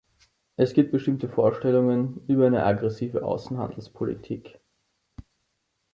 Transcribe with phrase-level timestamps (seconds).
[0.55, 4.59] Es gibt bestimmte Vorstellungen über eine agressive Außenhandelspolitik.